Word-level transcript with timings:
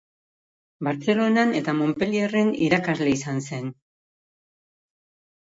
Bartzelonan 0.87 1.53
eta 1.59 1.75
Montpellierren 1.81 2.49
irakasle 2.69 3.13
izan 3.19 3.47
zen. 3.51 3.71